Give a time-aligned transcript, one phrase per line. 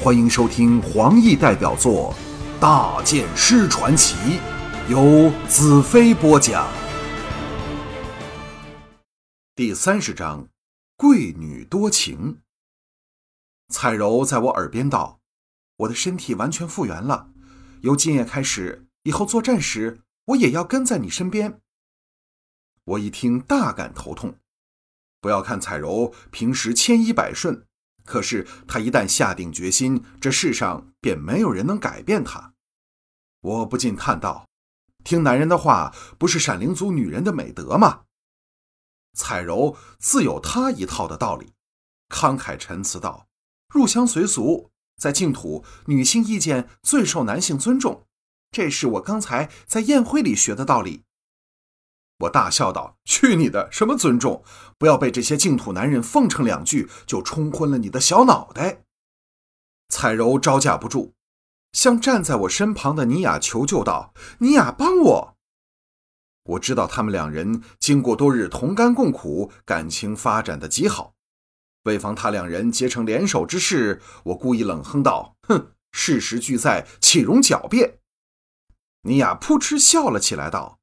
[0.00, 2.14] 欢迎收听黄奕代表作
[2.60, 4.14] 《大剑师传奇》，
[4.88, 6.72] 由子飞播讲。
[9.56, 10.46] 第三十章：
[10.96, 12.38] 贵女多情。
[13.70, 15.18] 彩柔在我耳边道
[15.78, 17.30] ：“我的身体完全复原了，
[17.80, 21.60] 由今夜开始，以后作战时我也要跟在你身边。”
[22.86, 24.36] 我一听，大感头痛。
[25.20, 27.66] 不要看彩柔平时千依百顺。
[28.08, 32.54] 可是他一旦下定决心，这世上便没有人能改变他。
[33.42, 34.48] 我不禁叹道
[35.04, 38.04] ：“听男人的话，不是闪灵族女人的美德吗？”
[39.12, 41.52] 彩柔自有她一套的道理，
[42.08, 43.28] 慷慨陈词道
[43.68, 48.06] ：“入乡随俗，在净土，女性意见最受男性尊重，
[48.50, 51.04] 这是我刚才在宴会里学的道理。”
[52.18, 53.68] 我大笑道：“去你的！
[53.70, 54.42] 什么尊重？
[54.76, 58.82] 不要被这些净土男人奉承两句，就冲昏了你的小脑袋。”
[59.88, 61.12] 彩柔招架不住，
[61.72, 65.36] 向站在我身旁的尼雅求救道：“尼雅，帮我！”
[66.42, 71.14] 我知道他们两人经过多日同甘共苦，感情发展的极好。
[71.84, 78.00] 为防他两人结成联手之势，我故意冷哼道：“哼，事实俱在，岂容狡辩？”
[79.02, 80.77] 尼雅扑哧笑了起来，道。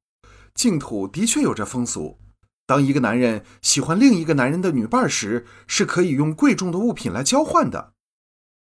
[0.56, 2.18] 净土的确有这风俗，
[2.66, 7.92] 当一个男人喜欢另一个男人的女伴时，是可以用贵重的物品来交换的。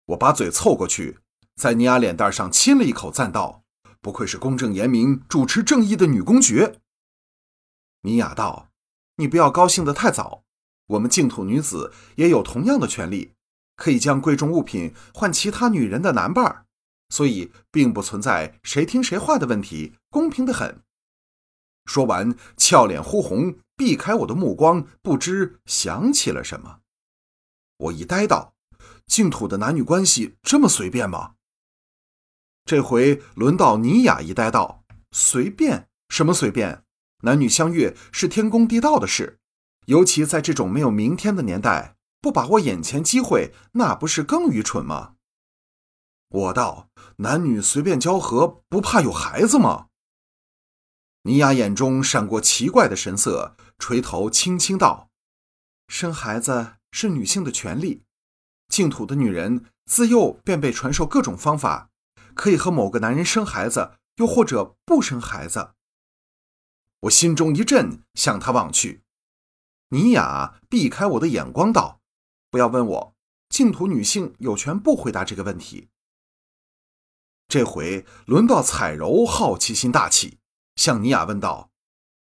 [0.08, 1.20] 我把嘴凑过去，
[1.56, 3.64] 在尼亚脸蛋上亲了一口，赞道
[4.02, 6.80] ：“不愧是公正严明、主持正义的女公爵。”
[8.02, 8.70] 尼亚道
[9.18, 10.44] ：“你不要高兴得太早，
[10.88, 13.34] 我们净土女子也有同样的权利，
[13.76, 16.66] 可以将贵重物品换其他女人的男伴儿，
[17.10, 20.82] 所以并不存在谁听谁话的问题，公平的很。”
[21.88, 26.82] 说完，俏脸忽红，避开我的目光，不知想起了什么。
[27.78, 28.54] 我一呆道
[29.08, 31.36] ：“净土的男女关系这么随便吗？”
[32.66, 35.88] 这回轮到尼雅一呆道：“随便？
[36.10, 36.84] 什么随便？
[37.22, 39.40] 男女相悦是天公地道的事，
[39.86, 45.14] 尤其在这种没有明天的年代，不把握眼前机会，那不是更愚蠢吗？”
[46.30, 49.88] 我道：“男女随便交合，不怕有孩子吗？”
[51.28, 55.10] 尼雅眼中闪过奇怪的神色，垂头轻轻道
[55.90, 58.04] ：“生孩子是女性的权利，
[58.70, 61.90] 净土的女人自幼便被传授各种方法，
[62.34, 65.72] 可以和某个男人生孩子，又或者不生孩子。”
[67.02, 69.02] 我心中一震，向他望去。
[69.90, 72.00] 尼雅避开我的眼光道
[72.50, 73.16] ：“不要问我，
[73.50, 75.90] 净土女性有权不回答这个问题。”
[77.50, 80.38] 这回轮到彩柔好奇心大起。
[80.78, 81.72] 向尼雅问道：“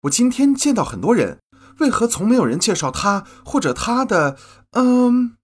[0.01, 1.41] 我今天见到很多人，
[1.77, 4.39] 为何从没有人介绍他或者他的……
[4.71, 5.37] 嗯？”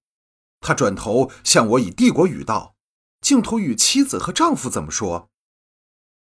[0.65, 2.73] 他转头向我以帝国语道
[3.21, 5.29] ：“净土与妻子和丈夫怎么说？”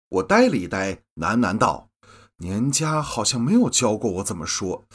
[0.09, 1.91] 我呆了一呆，喃喃道
[2.39, 4.87] ：“年家好像没有教过我怎么说。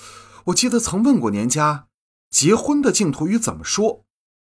[0.46, 1.88] 我记得曾问过年家，
[2.30, 4.04] 结婚的净土语怎么说？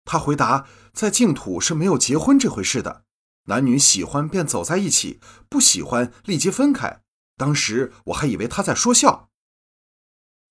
[0.06, 3.04] 他回答，在净土是没有结婚这回事的，
[3.46, 7.02] 男女喜欢便走在一起，不喜欢立即分开。”
[7.42, 9.32] 当时我还以为他在说笑。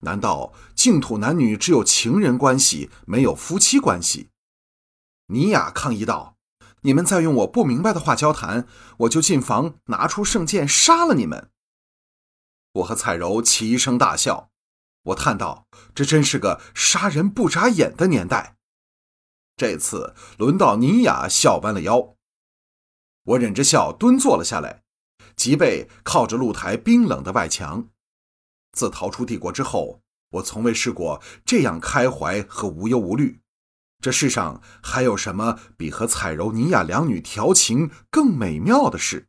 [0.00, 4.30] 难道净土男女只有情人关系，没有夫妻关系？
[5.26, 6.36] 尼雅抗议道
[6.82, 8.66] ：“你们再用我不明白的话交谈，
[8.98, 11.52] 我就进房拿出圣剑杀了你们！”
[12.74, 14.50] 我和彩柔齐声大笑。
[15.04, 18.56] 我叹道：“这真是个杀人不眨眼的年代。”
[19.56, 22.16] 这次轮到尼雅笑弯了腰，
[23.22, 24.82] 我忍着笑蹲坐了下来。
[25.40, 27.88] 脊背靠着露台冰冷的外墙，
[28.72, 30.02] 自逃出帝国之后，
[30.32, 33.40] 我从未试过这样开怀和无忧无虑。
[34.02, 39.28] 这世上还有什么比和彩柔、尼雅两女调情更美妙的事？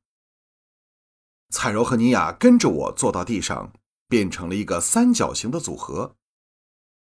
[1.50, 3.72] 彩柔和尼雅跟着我坐到地上，
[4.10, 6.18] 变成了一个三角形的组合。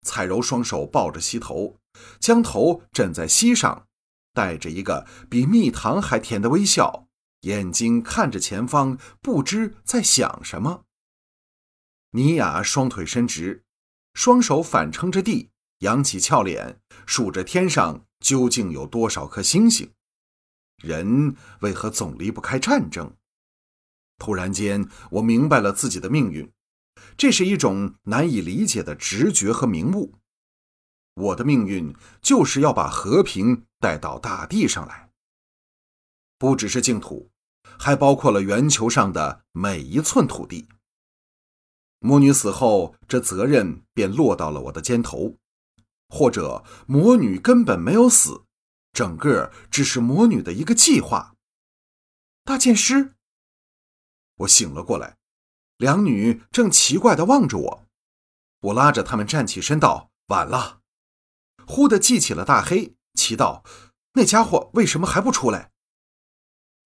[0.02, 1.78] 彩柔双手抱着膝头，
[2.20, 3.86] 将头枕在膝上，
[4.34, 7.07] 带着一个比蜜糖还甜的微笑。
[7.42, 10.84] 眼睛看着前方，不知在想什么。
[12.12, 13.64] 尼雅双腿伸直，
[14.14, 15.50] 双手反撑着地，
[15.80, 19.92] 扬起俏脸，数着天上究竟有多少颗星星。
[20.82, 23.14] 人为何总离不开战争？
[24.18, 26.50] 突然间，我明白了自己的命运。
[27.16, 30.14] 这是一种难以理解的直觉和明悟。
[31.14, 35.07] 我的命运就是要把和平带到大地上来。
[36.38, 37.30] 不只是净土，
[37.78, 40.68] 还包括了圆球上的每一寸土地。
[41.98, 45.36] 魔女死后，这责任便落到了我的肩头；
[46.08, 48.44] 或者魔女根本没有死，
[48.92, 51.34] 整个只是魔女的一个计划。
[52.44, 53.14] 大剑师，
[54.36, 55.16] 我醒了过来，
[55.76, 57.86] 两女正奇怪的望着我。
[58.60, 60.80] 我拉着他们站起身道：“晚了。”
[61.66, 63.64] 忽的记起了大黑，奇道
[64.14, 65.72] ：“那家伙为什么还不出来？”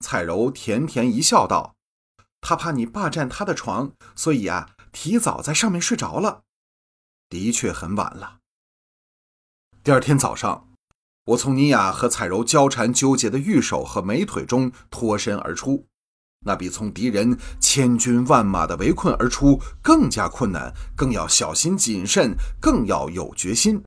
[0.02, 1.76] 彩柔甜甜一笑道。
[2.42, 6.42] 他怕你霸占他的床，所以啊，提早在上面睡着了。
[7.28, 8.40] 的确很晚了。
[9.84, 10.68] 第二天早上，
[11.26, 15.86] 我从妮雅和彩柔交缠纠结的玉手和美腿中脱身而出，
[16.44, 23.82] 那比从敌人千军万马的围困而出更加困难，更要小心谨慎，更要有决心。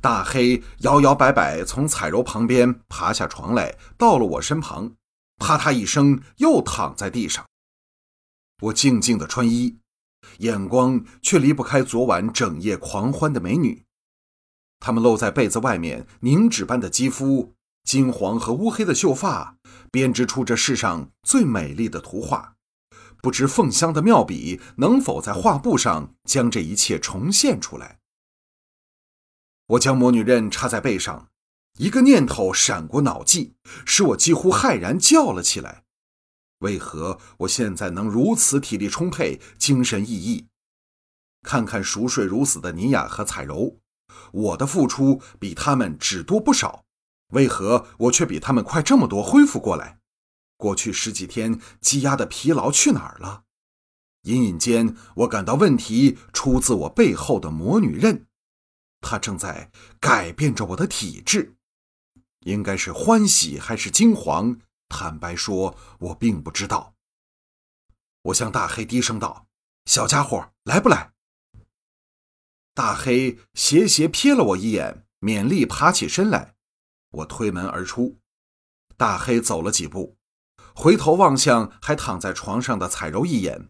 [0.00, 4.92] 大黑摇摇摆摆从彩柔旁边爬下床来，到了我身旁。
[5.38, 7.46] 啪嗒一声，又躺在地上。
[8.62, 9.78] 我静静的穿衣，
[10.38, 13.84] 眼光却离不开昨晚整夜狂欢的美女。
[14.80, 17.54] 她们露在被子外面，凝脂般的肌肤，
[17.84, 19.56] 金黄和乌黑的秀发，
[19.90, 22.54] 编织出这世上最美丽的图画。
[23.20, 27.97] 不知凤香的妙笔能否在画布上将这一切重现出来？
[29.68, 31.28] 我将魔女刃插在背上。
[31.78, 33.54] 一个念头闪过脑际，
[33.86, 35.84] 使我几乎骇然叫了起来
[36.60, 40.46] ：“为何我现在能如此体力充沛、精神奕奕？
[41.42, 43.78] 看看熟睡如死的尼雅和彩柔，
[44.32, 46.84] 我的付出比他们只多不少，
[47.28, 50.00] 为何我却比他们快这么多恢复过来？
[50.56, 53.44] 过去十几天积压的疲劳去哪儿了？
[54.22, 58.26] 隐隐间，我感到问题出自我背后的魔女刃，
[59.00, 61.54] 他正在改变着我的体质。”
[62.40, 64.60] 应该是欢喜还是惊惶？
[64.88, 66.94] 坦白说，我并不知道。
[68.22, 69.46] 我向大黑低声道
[69.84, 71.12] ：“小家伙，来不来？”
[72.74, 76.54] 大黑斜斜瞥了我一眼，勉力爬起身来。
[77.10, 78.18] 我推门而出，
[78.96, 80.16] 大黑走了几步，
[80.74, 83.68] 回头望向还躺在床上的彩柔一眼，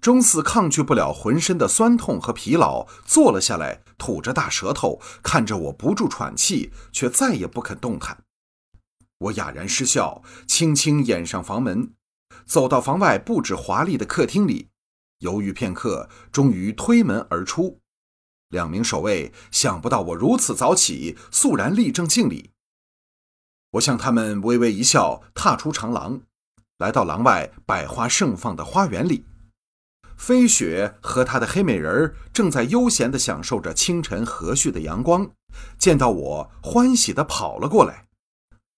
[0.00, 3.82] 终似抗拒不了浑身的酸痛和疲劳，坐了下来。
[3.98, 8.24] 吐着大舌头，看着我不住喘气，却再也不肯动弹。
[9.18, 11.94] 我哑然失笑，轻轻掩上房门，
[12.44, 14.68] 走到房外布置华丽的客厅里，
[15.20, 17.80] 犹豫片刻，终于推门而出。
[18.48, 22.50] 两名守卫想不到我如此早起，肃然立正敬礼。
[23.72, 26.20] 我向他们微微一笑，踏出长廊，
[26.78, 29.24] 来到廊外百花盛放的花园里。
[30.16, 35.30] 飞雪和他的黑美人儿正在悠闲地享受着清晨和煦的阳光，
[35.78, 38.06] 见到我，欢喜地跑了过来。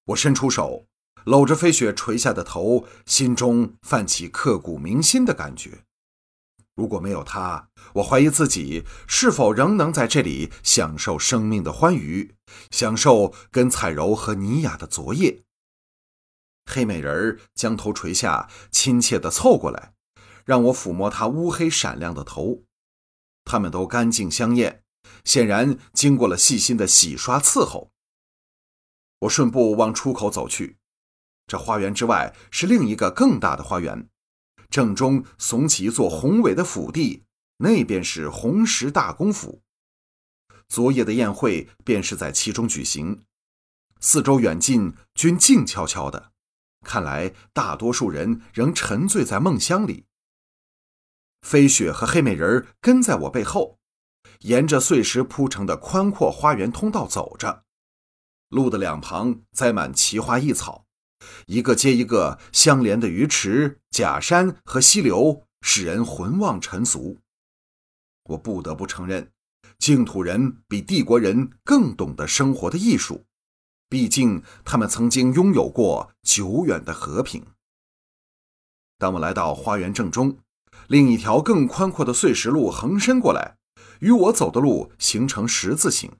[0.06, 0.86] 我伸出手，
[1.24, 5.84] 搂着飞雪垂下的头，心中泛起刻骨铭心的感觉。
[6.74, 12.34] 如果没有他，我怀疑自己是否仍能在这里享受生命的欢愉，
[12.70, 15.42] 享受跟彩柔和尼雅的昨夜。
[16.70, 19.94] 黑美人儿将头垂下，亲切地凑过来。
[20.48, 22.64] 让我抚摸他乌黑闪亮的头，
[23.44, 24.82] 他们都干净香艳，
[25.22, 27.92] 显然经过了细心的洗刷伺候。
[29.18, 30.78] 我顺步往出口走去，
[31.46, 34.08] 这花园之外是另一个更大的花园，
[34.70, 37.24] 正中耸起一座宏伟的府邸，
[37.58, 39.60] 那便是红石大公府。
[40.66, 43.22] 昨夜的宴会便是在其中举行，
[44.00, 46.32] 四周远近均静悄悄的，
[46.86, 50.06] 看来大多数人仍沉醉在梦乡里。
[51.42, 53.78] 飞雪和黑美人跟在我背后，
[54.40, 57.64] 沿着碎石铺成的宽阔花园通道走着。
[58.48, 60.86] 路的两旁栽满奇花异草，
[61.46, 67.18] 一个接一个相连的鱼池、假山和溪流，使人魂忘尘俗。
[68.24, 69.32] 我不得不承认，
[69.78, 73.24] 净土人比帝国人更懂得生活的艺术，
[73.88, 77.46] 毕竟他们曾经拥有过久远的和平。
[78.98, 80.38] 当我来到花园正中。
[80.86, 83.56] 另一条更宽阔的碎石路横伸过来，
[84.00, 86.12] 与我走的路形成十字形。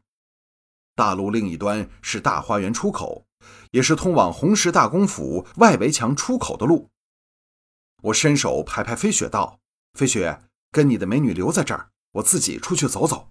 [0.95, 3.25] 大路另一端是大花园出口，
[3.71, 6.91] 也是通往红石大公府外围墙出口的路。
[8.03, 9.61] 我伸手拍拍飞雪道
[9.95, 13.31] ：“飞雪，跟你的美女留在这儿，我自己出去走走。”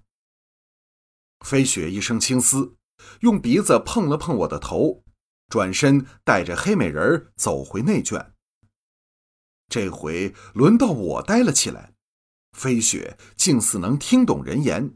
[1.45, 2.75] 飞雪一声轻嘶，
[3.19, 5.03] 用鼻子碰了碰我的头，
[5.49, 8.33] 转身带着黑美人走回内圈。
[9.69, 11.93] 这回轮到我呆了起来，
[12.53, 14.95] 飞雪竟似能听懂人言。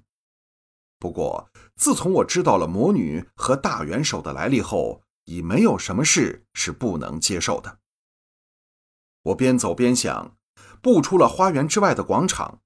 [0.98, 7.80] 不过，自从我知道了魔女和大元首的来历后，已没有什么事是不能接受的。
[9.24, 10.38] 我边走边想，
[10.82, 12.62] 步出了花园之外的广场，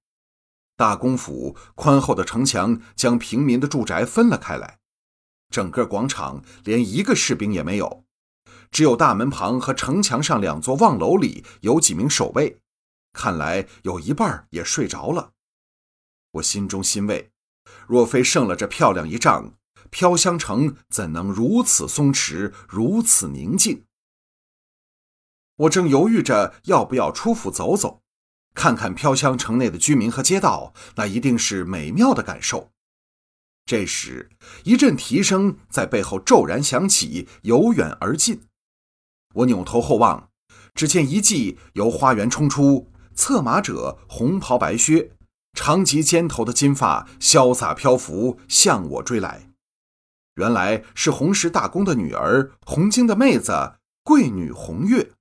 [0.78, 4.80] 大公府宽厚的城墙将平民的住宅分了开来，
[5.50, 8.05] 整个广场连一个士兵也没有，
[8.72, 12.60] 只有大门旁和城墙上两座望楼里有几名守卫，
[13.14, 15.32] 看来有一半也睡着了。
[16.32, 17.32] 我心中欣慰，
[17.88, 19.54] 若非胜了这漂亮一仗，
[19.90, 23.86] 飘香城怎能如此松弛，如此宁静？
[25.56, 28.02] 我正犹豫着要不要出府走走，
[28.54, 32.72] 看看飘香城内的居民和街道，那一定是美妙的感受。
[33.66, 34.30] 这时，
[34.66, 38.42] 一阵蹄声在背后骤然响起，由远而近。
[39.36, 40.30] 我扭头后望，
[40.74, 45.12] 只见一骑由花园冲出，策马者红袍白靴，
[45.54, 49.50] 长及肩头的金发潇洒漂浮，向我追来。
[50.36, 55.12] 原来是红石大公的女儿，红晶的妹子，贵女红月。